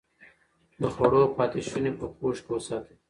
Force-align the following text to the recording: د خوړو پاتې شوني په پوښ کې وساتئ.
د 0.81 0.83
خوړو 0.93 1.21
پاتې 1.37 1.59
شوني 1.69 1.91
په 1.99 2.05
پوښ 2.17 2.37
کې 2.45 2.51
وساتئ. 2.53 2.95